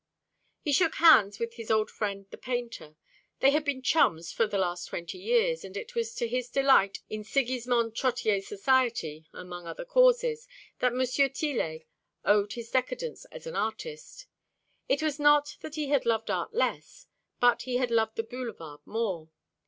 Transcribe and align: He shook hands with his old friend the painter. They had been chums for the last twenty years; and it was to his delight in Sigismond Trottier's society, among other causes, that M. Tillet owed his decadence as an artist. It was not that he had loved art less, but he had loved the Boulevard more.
He 0.61 0.71
shook 0.73 0.95
hands 0.95 1.37
with 1.37 1.53
his 1.53 1.69
old 1.69 1.91
friend 1.91 2.25
the 2.31 2.37
painter. 2.39 2.95
They 3.39 3.51
had 3.51 3.63
been 3.63 3.83
chums 3.83 4.31
for 4.31 4.47
the 4.47 4.57
last 4.57 4.87
twenty 4.87 5.19
years; 5.19 5.63
and 5.63 5.77
it 5.77 5.93
was 5.93 6.15
to 6.15 6.27
his 6.27 6.49
delight 6.49 7.03
in 7.07 7.23
Sigismond 7.23 7.93
Trottier's 7.93 8.47
society, 8.47 9.27
among 9.31 9.67
other 9.67 9.85
causes, 9.85 10.47
that 10.79 10.91
M. 10.93 11.05
Tillet 11.05 11.83
owed 12.25 12.53
his 12.53 12.71
decadence 12.71 13.25
as 13.25 13.45
an 13.45 13.55
artist. 13.55 14.25
It 14.89 15.03
was 15.03 15.19
not 15.19 15.57
that 15.59 15.75
he 15.75 15.89
had 15.89 16.07
loved 16.07 16.31
art 16.31 16.51
less, 16.55 17.05
but 17.39 17.61
he 17.61 17.75
had 17.77 17.91
loved 17.91 18.15
the 18.15 18.23
Boulevard 18.23 18.79
more. 18.85 19.29